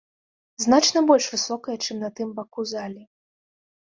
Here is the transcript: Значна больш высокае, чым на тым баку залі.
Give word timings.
Значна 0.63 0.99
больш 1.11 1.27
высокае, 1.35 1.77
чым 1.85 2.01
на 2.05 2.09
тым 2.21 2.35
баку 2.41 2.61
залі. 2.73 3.01